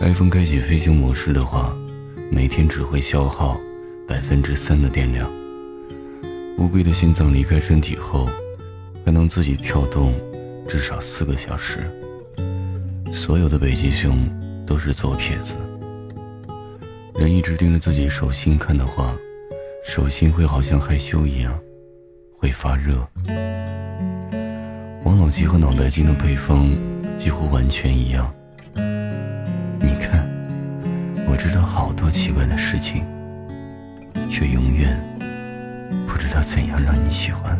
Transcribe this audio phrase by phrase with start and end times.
[0.00, 1.76] iPhone 开启飞行模式的话，
[2.30, 3.58] 每天只会消耗
[4.06, 5.28] 百分之三的电量。
[6.56, 8.28] 乌龟的心脏离开身体后，
[9.04, 10.14] 还能自己跳动
[10.68, 11.80] 至少四个小时。
[13.12, 14.16] 所有的北极熊
[14.64, 15.56] 都是左撇子。
[17.16, 19.16] 人一直盯着自己手心看的话，
[19.84, 21.58] 手心会好像害羞一样，
[22.36, 23.04] 会发热。
[25.04, 26.70] 王老吉和脑白金的配方
[27.18, 28.32] 几乎完全一样。
[29.80, 30.26] 你看，
[31.26, 33.04] 我知道好多奇怪的事情，
[34.28, 34.98] 却永远
[36.06, 37.58] 不知道怎样让你喜欢。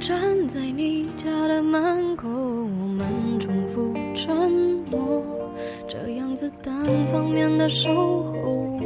[0.00, 3.04] 站在你家的门口，我们
[3.38, 4.50] 重复沉
[4.90, 5.22] 默，
[5.86, 6.74] 这样子单
[7.12, 8.80] 方面的守候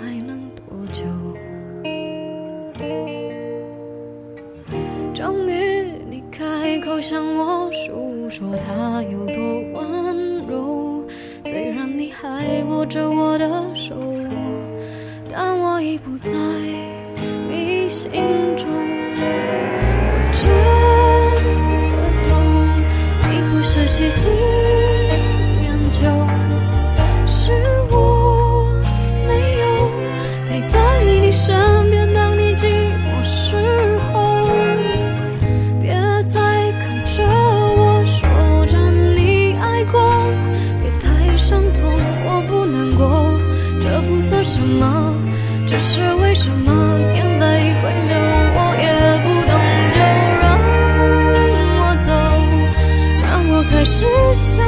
[0.00, 1.02] 还能多久？
[5.12, 11.04] 终于你开口向我诉说他有多温柔，
[11.44, 13.96] 虽然你还握着我的手，
[15.28, 16.30] 但我已不在
[17.48, 18.22] 你心
[44.44, 45.14] 什么，
[45.66, 46.72] 只是为什么？
[47.14, 47.44] 眼泪
[47.80, 48.14] 会流，
[48.56, 48.86] 我也
[49.24, 49.52] 不懂，
[49.94, 49.96] 就
[50.42, 50.44] 让
[51.80, 52.08] 我走，
[53.22, 54.64] 让我开始想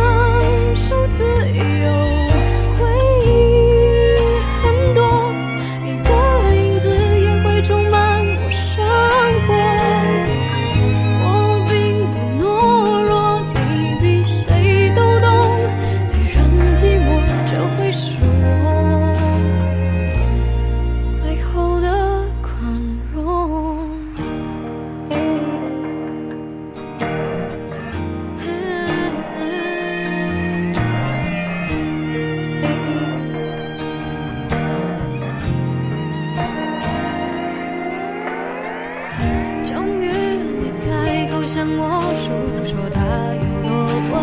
[41.79, 41.81] 我
[42.23, 42.25] 诉
[42.65, 42.99] 说它
[43.35, 43.71] 有多
[44.13, 44.15] 温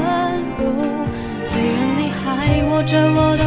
[0.58, 0.64] 柔，
[1.48, 2.24] 虽然你还
[2.70, 3.43] 握着我的